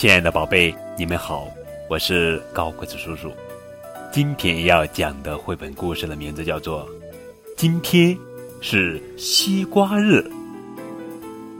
[0.00, 1.46] 亲爱的宝贝，你们好，
[1.86, 3.30] 我是高个子叔叔。
[4.10, 6.86] 今天要讲的绘本故事的名字叫做
[7.54, 8.16] 《今天
[8.62, 10.26] 是西瓜日》，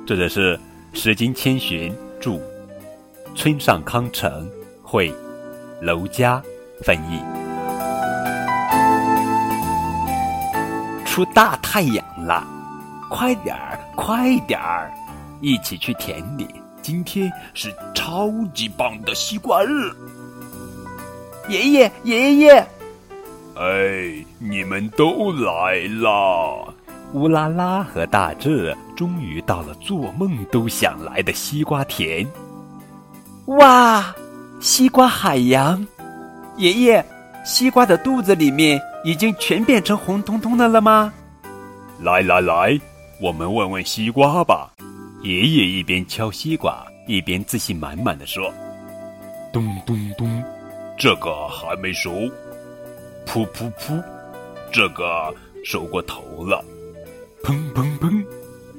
[0.07, 0.59] 作者是
[0.95, 2.41] 石金千寻著，
[3.37, 4.51] 村上康成
[4.83, 5.13] 绘，
[5.83, 6.43] 娄佳
[6.83, 7.21] 翻译。
[11.05, 12.49] 出大太阳了，
[13.11, 14.91] 快点儿，快点儿，
[15.43, 16.49] 一起去田里。
[16.83, 19.91] 今天是超级棒的西瓜日。
[21.49, 22.67] 爷爷，爷爷，
[23.57, 26.73] 哎，你们都来啦！
[27.13, 32.27] 乌拉拉和大志终于到了做梦都想来的西瓜田。
[33.47, 34.15] 哇，
[34.61, 35.85] 西瓜海洋！
[36.57, 37.05] 爷爷，
[37.45, 41.13] 西瓜的肚子里面已经全变成红彤彤的了吗？
[42.01, 42.81] 来来来，
[43.21, 44.71] 我们问问西瓜吧。
[45.23, 48.51] 爷爷一边敲西瓜，一边自信满满的说
[49.53, 50.43] ：“咚咚咚，
[50.97, 52.11] 这个还没熟。
[53.27, 54.03] 噗噗噗，
[54.73, 56.65] 这个熟过头了。
[57.45, 58.25] 砰砰砰，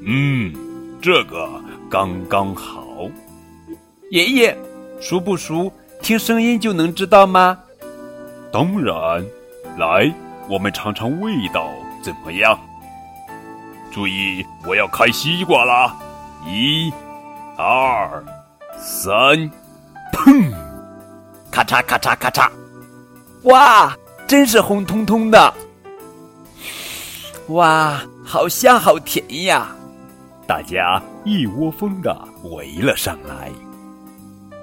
[0.03, 0.51] 嗯，
[0.99, 1.47] 这个
[1.91, 3.07] 刚刚好。
[4.09, 4.57] 爷爷，
[4.99, 5.71] 熟不熟？
[6.01, 7.57] 听声音就能知道吗？
[8.51, 9.23] 当然。
[9.77, 10.11] 来，
[10.49, 11.71] 我们尝尝味道
[12.03, 12.59] 怎么样？
[13.91, 15.95] 注意，我要开西瓜啦！”
[16.45, 16.91] 一、
[17.57, 18.23] 二、
[18.77, 19.13] 三，
[20.11, 20.51] 砰！
[21.51, 22.49] 咔嚓咔嚓咔嚓！
[23.43, 23.95] 哇，
[24.27, 25.53] 真是红彤彤的！
[27.49, 29.75] 哇，好香好甜呀！
[30.47, 33.51] 大家一窝蜂的围了上来。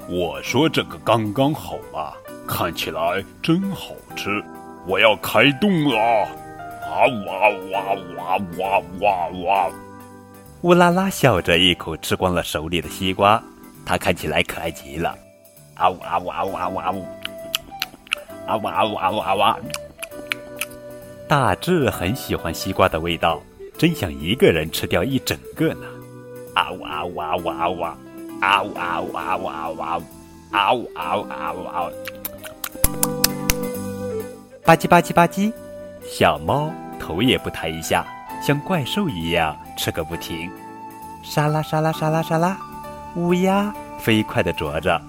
[0.08, 2.12] 我说这个刚刚好嘛，
[2.46, 4.42] 看起来真好吃。
[4.86, 5.96] 我要开动了！
[5.96, 9.70] 啊哇哇哇哇哇哇！
[10.62, 13.41] 乌拉拉笑着一口吃光了手里的西瓜，
[13.87, 15.17] 它看起来可爱极了。
[15.75, 17.05] 啊呜啊呜啊呜啊呜啊呜！
[18.45, 19.63] 啊呜啊呜啊呜啊呜！
[21.29, 23.41] 大志很喜欢西瓜的味道，
[23.79, 25.86] 真想一个人吃掉一整个呢。
[26.55, 27.80] 啊呜啊呜啊呜啊呜！
[28.41, 30.02] 啊呜啊呜啊呜啊呜！
[30.51, 31.92] 啊呜啊呜啊呜啊呜！
[34.64, 35.52] 吧唧吧唧吧唧，
[36.05, 36.68] 小猫
[36.98, 38.05] 头也不抬一下。
[38.40, 40.50] 像怪兽一样吃个不停，
[41.22, 42.56] 沙拉沙拉沙拉沙拉，
[43.14, 45.00] 乌鸦飞快地啄着，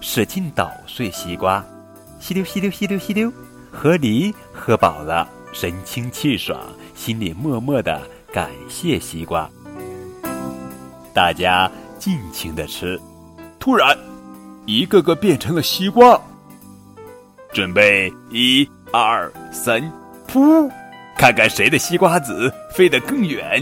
[0.00, 1.64] 使劲捣碎西瓜，
[2.18, 3.32] 吸溜吸溜吸溜吸溜，
[3.70, 6.58] 河狸喝饱了，神清气爽，
[6.94, 8.02] 心里默默的
[8.32, 9.48] 感谢西瓜。
[11.14, 13.00] 大家尽情的吃，
[13.58, 13.96] 突然，
[14.64, 16.20] 一个个变成了西瓜，
[17.52, 19.80] 准备一二三，
[20.26, 20.70] 噗！
[21.16, 23.60] 看看谁的西瓜籽飞得更远！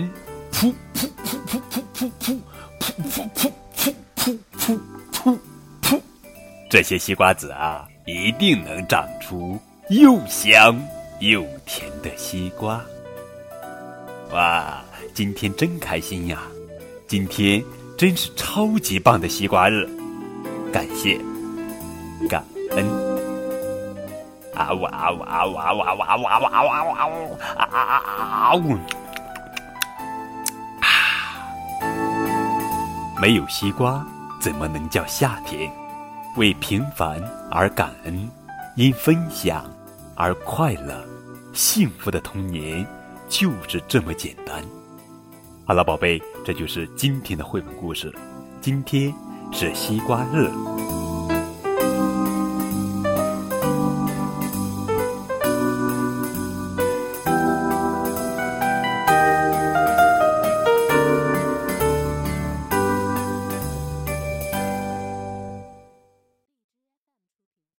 [0.53, 2.41] 噗噗噗噗噗噗
[2.81, 4.81] 噗噗噗噗噗噗
[5.13, 5.39] 噗
[5.83, 6.01] 噗！
[6.69, 10.79] 这些西瓜籽啊，一定能长出又香
[11.21, 12.81] 又甜的西瓜。
[14.33, 14.83] 哇，
[15.15, 16.43] 今天真开心呀！
[17.07, 17.63] 今天
[17.97, 19.89] 真是超级棒的西瓜日，
[20.73, 21.21] 感谢，
[22.29, 23.04] 感恩。
[24.57, 28.75] 啊呜啊呜啊呜啊呜啊呜啊呜啊呜啊呜啊呜啊啊啊啊呜！
[30.81, 30.87] 啊！
[33.21, 34.05] 没有西瓜，
[34.41, 35.71] 怎么能叫夏天？
[36.37, 38.29] 为平凡而感恩，
[38.77, 39.65] 因分享
[40.17, 41.05] 而快乐，
[41.53, 42.85] 幸福的童年
[43.29, 44.63] 就是这么简单。
[45.65, 48.13] 好了，宝贝，这就是今天的绘本故事。
[48.61, 49.15] 今天
[49.53, 50.51] 是西瓜日。